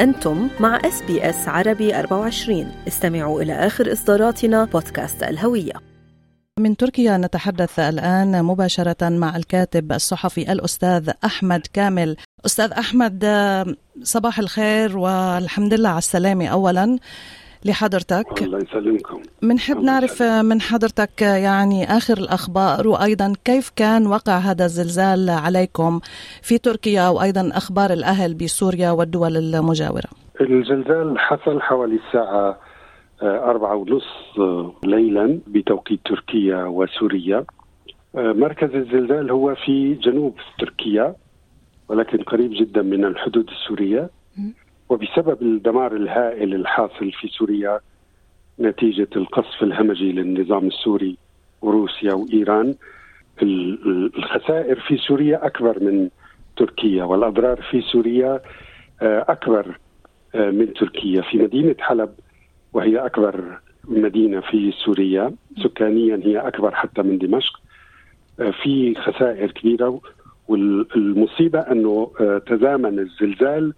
أنتم 0.00 0.48
مع 0.60 0.80
SBS 0.84 1.48
عربي 1.48 1.98
24 1.98 2.72
استمعوا 2.88 3.42
إلى 3.42 3.52
آخر 3.52 3.92
إصداراتنا 3.92 4.64
بودكاست 4.64 5.22
الهوية. 5.22 5.72
من 6.58 6.76
تركيا 6.76 7.16
نتحدث 7.16 7.78
الآن 7.78 8.44
مباشرة 8.44 9.08
مع 9.08 9.36
الكاتب 9.36 9.92
الصحفي 9.92 10.52
الأستاذ 10.52 11.10
أحمد 11.24 11.66
كامل. 11.72 12.16
أستاذ 12.46 12.72
أحمد 12.72 13.24
صباح 14.02 14.38
الخير 14.38 14.98
والحمد 14.98 15.74
لله 15.74 15.88
على 15.88 15.98
السلامة 15.98 16.46
أولا. 16.46 16.98
لحضرتك. 17.66 18.42
الله 18.42 18.58
يسلمكم. 18.58 19.22
بنحب 19.42 19.80
نعرف 19.80 20.22
من 20.22 20.60
حضرتك 20.60 21.22
يعني 21.22 21.84
آخر 21.84 22.18
الأخبار 22.18 22.88
وأيضا 22.88 23.32
كيف 23.44 23.72
كان 23.76 24.06
وقع 24.06 24.38
هذا 24.38 24.64
الزلزال 24.64 25.30
عليكم 25.30 26.00
في 26.42 26.58
تركيا 26.58 27.08
وأيضا 27.08 27.50
أخبار 27.54 27.92
الأهل 27.92 28.34
بسوريا 28.34 28.90
والدول 28.90 29.36
المجاورة. 29.36 30.08
الزلزال 30.40 31.18
حصل 31.18 31.60
حوالي 31.60 31.98
الساعة 32.06 32.58
أربعة 33.22 33.74
ونص 33.76 34.38
ليلا 34.84 35.38
بتوقيت 35.46 36.00
تركيا 36.04 36.64
وسوريا. 36.64 37.44
مركز 38.14 38.74
الزلزال 38.74 39.30
هو 39.30 39.54
في 39.54 39.94
جنوب 39.94 40.34
تركيا 40.58 41.14
ولكن 41.88 42.18
قريب 42.22 42.50
جدا 42.60 42.82
من 42.82 43.04
الحدود 43.04 43.48
السورية. 43.48 44.10
وبسبب 44.88 45.42
الدمار 45.42 45.96
الهائل 45.96 46.54
الحاصل 46.54 47.12
في 47.12 47.28
سوريا 47.28 47.80
نتيجة 48.60 49.08
القصف 49.16 49.62
الهمجي 49.62 50.12
للنظام 50.12 50.66
السوري 50.66 51.16
وروسيا 51.62 52.12
وإيران 52.14 52.74
الخسائر 53.42 54.80
في 54.80 54.96
سوريا 54.96 55.46
أكبر 55.46 55.80
من 55.84 56.08
تركيا 56.56 57.04
والأضرار 57.04 57.62
في 57.70 57.80
سوريا 57.80 58.40
أكبر 59.02 59.78
من 60.34 60.72
تركيا. 60.72 61.22
في 61.22 61.38
مدينة 61.38 61.74
حلب 61.78 62.10
وهي 62.72 62.98
أكبر 62.98 63.58
مدينة 63.84 64.40
في 64.40 64.72
سوريا 64.84 65.32
سكانيا 65.64 66.20
هي 66.24 66.38
أكبر 66.38 66.74
حتى 66.74 67.02
من 67.02 67.18
دمشق 67.18 67.60
في 68.62 68.94
خسائر 68.94 69.50
كبيرة 69.50 70.00
والمصيبة 70.48 71.58
أنه 71.60 72.10
تزامن 72.46 72.98
الزلزال 72.98 73.72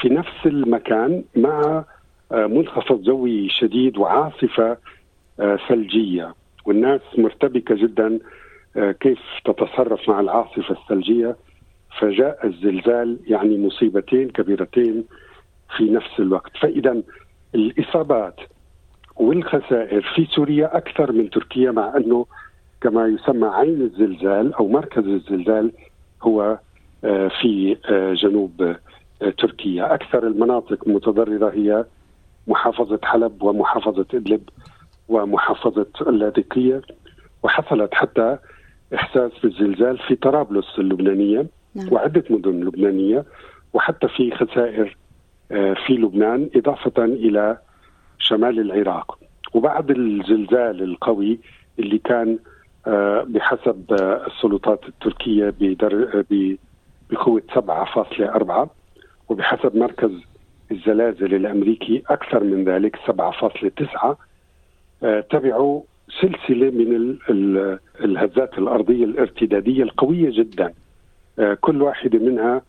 في 0.00 0.08
نفس 0.08 0.46
المكان 0.46 1.24
مع 1.36 1.84
منخفض 2.30 3.02
جوي 3.02 3.48
شديد 3.48 3.98
وعاصفة 3.98 4.76
ثلجية. 5.68 6.34
والناس 6.64 7.00
مرتبكة 7.18 7.74
جدا 7.74 8.18
كيف 9.00 9.18
تتصرف 9.44 10.08
مع 10.08 10.20
العاصفة 10.20 10.74
الثلجية. 10.82 11.36
فجاء 11.98 12.46
الزلزال 12.46 13.18
يعني 13.26 13.58
مصيبتين 13.66 14.28
كبيرتين 14.30 15.04
في 15.76 15.84
نفس 15.90 16.10
الوقت. 16.20 16.56
فإذا 16.56 17.02
الإصابات 17.54 18.40
والخسائر 19.16 20.02
في 20.14 20.26
سوريا 20.26 20.76
أكثر 20.76 21.12
من 21.12 21.30
تركيا 21.30 21.70
مع 21.70 21.96
أنه 21.96 22.26
كما 22.80 23.06
يسمى 23.06 23.48
عين 23.48 23.80
الزلزال 23.80 24.54
أو 24.54 24.68
مركز 24.68 25.06
الزلزال 25.06 25.72
هو 26.22 26.58
في 27.40 27.76
جنوب 28.22 28.76
تركيا 29.30 29.94
أكثر 29.94 30.26
المناطق 30.26 30.78
المتضررة 30.88 31.50
هي 31.50 31.84
محافظة 32.46 32.98
حلب 33.02 33.42
ومحافظة 33.42 34.06
إدلب 34.14 34.48
ومحافظة 35.08 35.86
اللاذقية 36.00 36.82
وحصلت 37.42 37.94
حتى 37.94 38.38
إحساس 38.94 39.32
بالزلزال 39.42 39.98
في 39.98 40.14
طرابلس 40.14 40.78
اللبنانية 40.78 41.46
نعم. 41.74 41.92
وعدة 41.92 42.24
مدن 42.30 42.60
لبنانية 42.64 43.24
وحتى 43.72 44.08
في 44.08 44.30
خسائر 44.30 44.96
في 45.86 45.92
لبنان 45.92 46.50
إضافة 46.56 47.04
إلى 47.04 47.58
شمال 48.18 48.60
العراق 48.60 49.18
وبعد 49.54 49.90
الزلزال 49.90 50.82
القوي 50.82 51.38
اللي 51.78 51.98
كان 51.98 52.38
بحسب 53.26 53.84
السلطات 54.26 54.80
التركية 54.88 55.54
بقوة 57.10 57.42
7.4 57.54 58.68
وبحسب 59.28 59.76
مركز 59.76 60.10
الزلازل 60.72 61.34
الأمريكي 61.34 62.02
أكثر 62.10 62.44
من 62.44 62.64
ذلك 62.64 62.96
7.9 62.96 64.16
تبعوا 65.30 65.82
سلسلة 66.20 66.70
من 66.70 67.16
الهزات 68.00 68.58
الأرضية 68.58 69.04
الارتدادية 69.04 69.82
القوية 69.82 70.30
جدا. 70.30 70.72
كل 71.60 71.82
واحدة 71.82 72.18
منها 72.18 72.62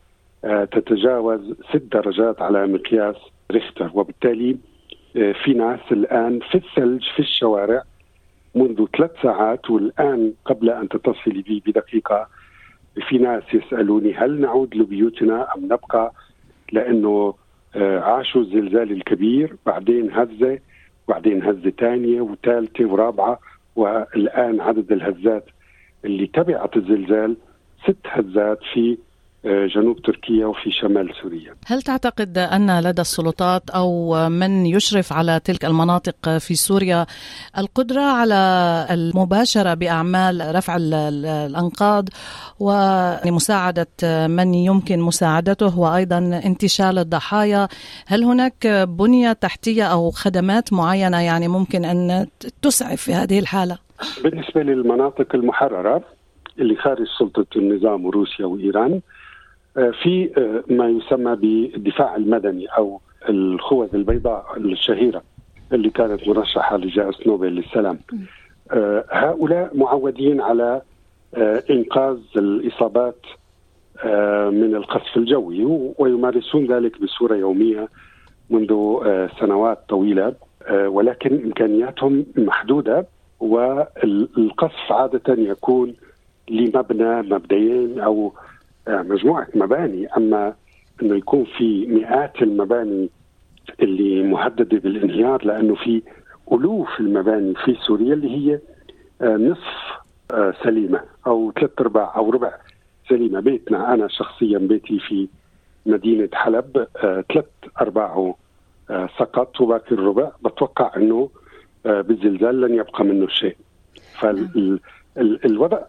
تتجاوز 0.65 1.53
ست 1.69 1.83
درجات 1.91 2.41
على 2.41 2.67
مقياس 2.67 3.15
ريختر. 3.51 3.91
وبالتالي 3.93 4.57
في 5.13 5.53
ناس 5.53 5.79
الآن 5.91 6.39
في 6.39 6.55
الثلج 6.55 7.03
في 7.15 7.19
الشوارع 7.19 7.83
منذ 8.55 8.85
ثلاث 8.97 9.11
ساعات 9.23 9.69
والآن 9.69 10.33
قبل 10.45 10.69
أن 10.69 10.89
تتصلي 10.89 11.41
بي 11.41 11.63
بدقيقة 11.67 12.27
في 13.07 13.17
ناس 13.17 13.43
يسألوني 13.53 14.13
هل 14.13 14.41
نعود 14.41 14.75
لبيوتنا 14.75 15.47
أم 15.55 15.65
نبقى؟ 15.65 16.11
لأنه 16.71 17.33
عاشوا 17.75 18.41
الزلزال 18.41 18.91
الكبير 18.91 19.55
بعدين 19.65 20.11
هزة 20.13 20.59
بعدين 21.07 21.43
هزة 21.43 21.69
ثانية 21.69 22.21
وثالثه 22.21 22.85
ورابعة 22.85 23.39
والآن 23.75 24.61
عدد 24.61 24.91
الهزات 24.91 25.45
اللي 26.05 26.27
تبعت 26.27 26.77
الزلزال 26.77 27.37
ست 27.83 27.97
هزات 28.05 28.59
في 28.73 28.97
جنوب 29.45 30.01
تركيا 30.01 30.45
وفي 30.45 30.71
شمال 30.71 31.11
سوريا 31.21 31.55
هل 31.67 31.81
تعتقد 31.81 32.37
أن 32.37 32.79
لدى 32.79 33.01
السلطات 33.01 33.69
أو 33.69 34.15
من 34.29 34.65
يشرف 34.65 35.13
على 35.13 35.39
تلك 35.43 35.65
المناطق 35.65 36.37
في 36.37 36.55
سوريا 36.55 37.05
القدرة 37.57 38.01
على 38.01 38.35
المباشرة 38.91 39.73
بأعمال 39.73 40.55
رفع 40.55 40.77
الأنقاض 40.79 42.09
ومساعدة 42.59 43.87
من 44.27 44.53
يمكن 44.53 44.99
مساعدته 44.99 45.79
وأيضا 45.79 46.41
انتشال 46.45 46.99
الضحايا 46.99 47.67
هل 48.07 48.23
هناك 48.23 48.67
بنية 48.87 49.33
تحتية 49.33 49.83
أو 49.83 50.11
خدمات 50.11 50.73
معينة 50.73 51.21
يعني 51.21 51.47
ممكن 51.47 51.85
أن 51.85 52.27
تسعف 52.61 53.01
في 53.01 53.13
هذه 53.13 53.39
الحالة؟ 53.39 53.77
بالنسبة 54.23 54.61
للمناطق 54.63 55.35
المحررة 55.35 56.03
اللي 56.59 56.75
خارج 56.75 57.05
سلطة 57.19 57.45
النظام 57.55 58.05
وروسيا 58.05 58.45
وإيران 58.45 59.01
في 59.75 60.29
ما 60.69 60.87
يسمى 60.89 61.35
بالدفاع 61.35 62.15
المدني 62.15 62.65
أو 62.67 63.01
الخوذ 63.29 63.95
البيضاء 63.95 64.57
الشهيرة 64.57 65.21
اللي 65.73 65.89
كانت 65.89 66.27
مرشحة 66.27 66.77
لجائزة 66.77 67.17
نوبل 67.27 67.47
للسلام. 67.47 67.99
هؤلاء 69.11 69.77
معودين 69.77 70.41
على 70.41 70.81
إنقاذ 71.69 72.17
الإصابات 72.37 73.19
من 74.51 74.75
القصف 74.75 75.17
الجوي 75.17 75.65
ويمارسون 75.97 76.65
ذلك 76.73 77.01
بصورة 77.01 77.35
يومية 77.35 77.87
منذ 78.49 78.73
سنوات 79.39 79.79
طويلة 79.89 80.33
ولكن 80.71 81.43
إمكانياتهم 81.45 82.25
محدودة 82.37 83.05
والقصف 83.39 84.91
عادة 84.91 85.33
يكون 85.33 85.93
لمبنى 86.49 87.21
مبنيين 87.21 87.99
أو 87.99 88.33
مجموعة 88.87 89.47
مباني. 89.55 90.07
أما 90.17 90.53
إنه 91.01 91.15
يكون 91.15 91.45
في 91.57 91.85
مئات 91.87 92.41
المباني 92.41 93.09
اللي 93.81 94.23
مهدده 94.23 94.77
بالانهيار 94.77 95.45
لأنه 95.45 95.75
في 95.75 96.01
ألوف 96.51 96.99
المباني 96.99 97.53
في 97.55 97.75
سوريا 97.75 98.13
اللي 98.13 98.29
هي 98.37 98.59
نصف 99.21 99.63
سليمة 100.63 101.01
أو 101.27 101.51
ثلاث 101.51 101.71
أرباع 101.79 102.15
أو 102.15 102.29
ربع 102.29 102.53
سليمة. 103.09 103.39
بيتنا 103.39 103.93
أنا 103.93 104.07
شخصيا 104.07 104.57
بيتي 104.57 104.99
في 104.99 105.27
مدينة 105.85 106.29
حلب 106.33 106.87
ثلاث 107.33 107.45
ارباعه 107.81 108.35
سقط 109.19 109.61
وباقي 109.61 109.91
الربع. 109.91 110.31
بتوقع 110.45 110.91
إنه 110.97 111.29
بالزلزال 111.85 112.61
لن 112.61 112.75
يبقى 112.75 113.03
منه 113.03 113.27
شيء. 113.27 113.55
فال 114.19 114.79
الوضع 115.17 115.79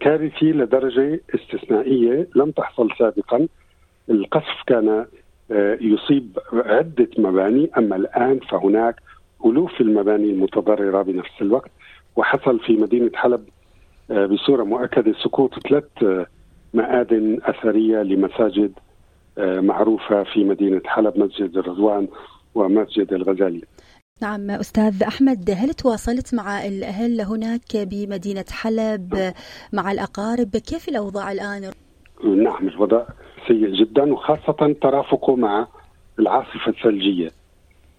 كارثي 0.00 0.52
لدرجة 0.52 1.20
استثنائية 1.34 2.28
لم 2.36 2.50
تحصل 2.50 2.88
سابقا 2.98 3.46
القصف 4.10 4.62
كان 4.66 5.06
يصيب 5.80 6.38
عدة 6.52 7.08
مباني 7.18 7.70
أما 7.78 7.96
الآن 7.96 8.38
فهناك 8.38 8.96
ألوف 9.46 9.80
المباني 9.80 10.30
المتضررة 10.30 11.02
بنفس 11.02 11.42
الوقت 11.42 11.70
وحصل 12.16 12.60
في 12.60 12.76
مدينة 12.76 13.10
حلب 13.14 13.44
بصورة 14.10 14.64
مؤكدة 14.64 15.12
سقوط 15.12 15.68
ثلاث 15.68 16.26
مآذن 16.74 17.38
أثرية 17.42 18.02
لمساجد 18.02 18.72
معروفة 19.38 20.22
في 20.22 20.44
مدينة 20.44 20.80
حلب 20.86 21.18
مسجد 21.18 21.56
الرضوان 21.56 22.08
ومسجد 22.54 23.12
الغزالي. 23.12 23.62
نعم 24.20 24.50
أستاذ 24.50 25.02
أحمد 25.02 25.50
هل 25.56 25.74
تواصلت 25.74 26.34
مع 26.34 26.66
الأهل 26.66 27.20
هناك 27.20 27.76
بمدينة 27.76 28.44
حلب 28.50 29.32
مع 29.72 29.92
الأقارب؟ 29.92 30.56
كيف 30.56 30.88
الأوضاع 30.88 31.32
الآن؟ 31.32 31.70
نعم 32.24 32.68
الوضع 32.68 33.04
سيء 33.48 33.68
جدا 33.68 34.12
وخاصة 34.12 34.76
ترافقه 34.82 35.36
مع 35.36 35.66
العاصفة 36.18 36.68
الثلجية. 36.68 37.30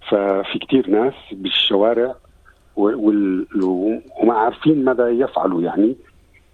ففي 0.09 0.59
كثير 0.67 0.89
ناس 0.89 1.13
بالشوارع 1.31 2.15
وما 2.75 4.33
عارفين 4.33 4.85
ماذا 4.85 5.09
يفعلوا 5.09 5.61
يعني 5.61 5.95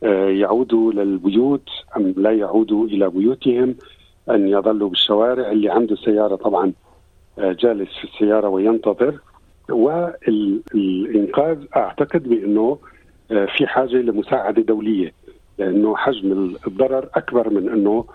آه، 0.03 0.29
يعودوا 0.29 0.91
للبيوت 0.91 1.69
أم 1.97 2.13
لا 2.17 2.31
يعودوا 2.31 2.88
إلى 2.88 3.09
بيوتهم 3.09 3.75
أن 4.29 4.47
يظلوا 4.47 4.89
بالشوارع. 4.89 5.51
اللي 5.51 5.69
عنده 5.69 5.95
سيارة 5.95 6.35
طبعا 6.35 6.73
آه، 7.39 7.51
جالس 7.51 7.89
في 7.97 8.03
السيارة 8.03 8.47
وينتظر. 8.50 9.19
والإنقاذ 9.71 11.57
أعتقد 11.75 12.24
بأنه 12.30 12.77
آه، 13.31 13.45
في 13.57 13.68
حاجة 13.68 13.95
لمساعدة 13.95 14.62
دولية 14.62 15.13
لأنه 15.57 15.95
حجم 15.95 16.56
الضرر 16.68 17.10
أكبر 17.16 17.50
من 17.50 17.69
أنه 17.69 18.06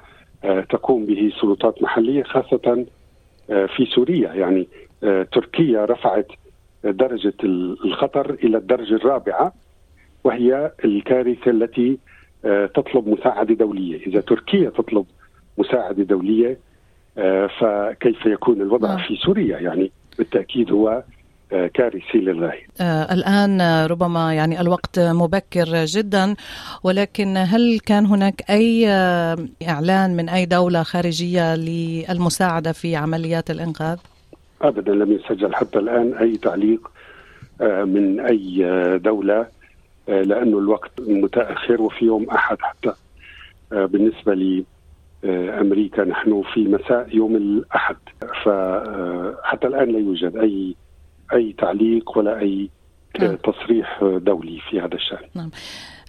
تقوم 0.71 1.07
به 1.07 1.33
سلطات 1.41 1.83
محلية 1.83 2.23
خاصة 2.23 2.87
في 3.47 3.87
سوريا. 3.95 4.33
يعني 4.33 4.69
تركيا 5.33 5.85
رفعت 5.85 6.27
درجة 6.85 7.35
الخطر 7.85 8.35
إلى 8.35 8.59
الدرجة 8.59 8.95
الرابعة 8.95 9.53
وهي 10.25 10.73
الكارثة 10.85 11.51
التي 11.51 11.99
آه، 12.45 12.67
تطلب 12.67 13.09
مساعدة 13.09 13.55
دولية، 13.55 14.07
إذا 14.07 14.21
تركيا 14.21 14.71
تطلب 14.71 15.07
مساعدة 15.59 16.03
دولية 16.03 16.59
آه، 17.19 17.47
فكيف 17.47 18.27
يكون 18.27 18.61
الوضع 18.61 18.89
نعم. 18.89 18.99
في 18.99 19.17
سوريا؟ 19.17 19.59
يعني 19.59 19.93
بالتأكيد 20.19 20.73
هو 20.73 20.89
آه، 20.89 21.05
كارثي 21.51 22.19
للغايه. 22.19 22.67
الآن 23.13 23.87
ربما 23.87 24.35
يعني 24.35 24.61
الوقت 24.61 24.99
مبكر 24.99 25.85
جدا 25.85 26.35
ولكن 26.83 27.37
هل 27.37 27.81
كان 27.87 28.07
هناك 28.07 28.51
أي 28.51 28.89
إعلان 29.69 30.17
من 30.17 30.29
أي 30.29 30.47
دولة 30.47 30.83
خارجية 30.83 31.57
للمساعدة 31.57 32.73
في 32.73 32.97
عمليات 32.97 33.51
الإنقاذ؟ 33.51 33.99
ابدا 34.63 34.93
لم 34.93 35.13
يسجل 35.13 35.55
حتى 35.55 35.79
الآن 35.79 36.15
أي 36.15 36.37
تعليق 36.37 36.91
من 37.61 38.21
أي 38.21 38.65
دولة 38.99 39.47
آه، 40.09 40.23
لأنه 40.23 40.59
الوقت 40.59 41.01
متأخر 41.01 41.83
وفي 41.83 42.05
يوم 42.05 42.31
أحد 42.31 42.57
حتى 42.61 42.93
آه، 43.73 43.85
بالنسبة 43.85 44.35
لي 44.35 44.65
آه، 45.25 45.61
أمريكا 45.61 46.05
نحن 46.05 46.43
في 46.55 46.65
مساء 46.65 47.17
يوم 47.17 47.37
الأحد 47.37 47.97
فحتى 48.45 49.67
الآن 49.67 49.89
لا 49.93 49.99
يوجد 49.99 50.37
أي 50.37 50.75
أي 51.33 51.55
تعليق 51.59 52.19
ولا 52.19 52.41
أي 52.41 52.71
نعم. 53.21 53.37
تصريح 53.37 54.01
دولي 54.03 54.61
في 54.71 54.81
هذا 54.81 54.95
الشأن. 54.95 55.29
نعم. 55.35 55.51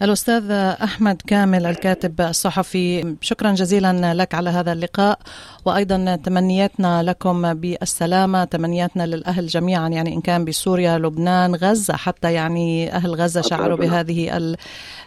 الأستاذ 0.01 0.51
أحمد 0.51 1.21
كامل 1.27 1.65
الكاتب 1.65 2.21
الصحفي 2.21 3.15
شكرا 3.21 3.51
جزيلا 3.51 4.13
لك 4.13 4.33
على 4.35 4.49
هذا 4.49 4.71
اللقاء. 4.71 5.19
وأيضا 5.65 6.15
تمنياتنا 6.15 7.03
لكم 7.03 7.53
بالسلامة 7.53 8.43
تمنياتنا 8.43 9.05
للأهل 9.05 9.47
جميعا 9.47 9.87
يعني 9.89 10.15
إن 10.15 10.21
كان 10.21 10.45
بسوريا 10.45 10.97
لبنان 10.97 11.55
غزة 11.55 11.95
حتى 11.95 12.33
يعني 12.33 12.93
أهل 12.93 13.15
غزة 13.15 13.41
شعروا 13.41 13.77
بهذه 13.77 14.55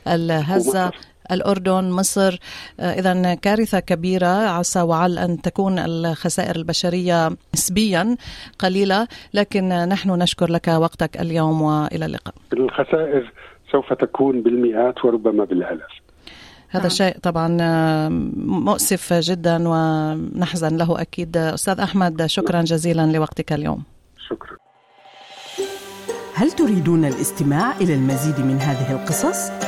الهزة. 0.06 0.90
الأردن 1.32 1.90
مصر 1.90 2.38
إذا 2.80 3.34
كارثة 3.34 3.80
كبيرة. 3.80 4.26
عسى 4.26 4.80
وعل 4.80 5.18
أن 5.18 5.42
تكون 5.42 5.78
الخسائر 5.78 6.56
البشرية 6.56 7.36
نسبيا 7.54 8.16
قليلة. 8.58 9.08
لكن 9.34 9.68
نحن 9.68 10.10
نشكر 10.10 10.50
لك 10.50 10.68
وقتك 10.68 11.20
اليوم 11.20 11.62
وإلى 11.62 12.06
اللقاء. 12.06 12.34
الخسائر 12.52 13.32
سوف 13.72 13.92
تكون 13.92 14.42
بالمئات 14.42 15.04
وربما 15.04 15.44
بالألاف. 15.44 15.90
هذا 16.70 16.82
نعم. 16.82 16.90
شيء 16.90 17.18
طبعا 17.22 17.48
مؤسف 18.36 19.12
جدا 19.12 19.68
ونحزن 19.68 20.76
له 20.76 21.00
أكيد. 21.00 21.36
أستاذ 21.36 21.80
أحمد 21.80 22.26
شكرا 22.26 22.62
جزيلا 22.62 23.06
لوقتك 23.06 23.52
اليوم. 23.52 23.82
شكرا. 24.28 24.56
هل 26.34 26.50
تريدون 26.50 27.04
الاستماع 27.04 27.76
إلى 27.76 27.94
المزيد 27.94 28.40
من 28.40 28.58
هذه 28.60 28.92
القصص؟ 28.92 29.67